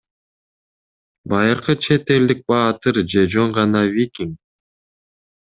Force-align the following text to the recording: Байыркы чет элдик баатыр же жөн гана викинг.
Байыркы 1.29 1.73
чет 1.83 2.05
элдик 2.15 2.39
баатыр 2.49 2.95
же 3.11 3.21
жөн 3.33 3.49
гана 3.57 3.81
викинг. 3.95 4.33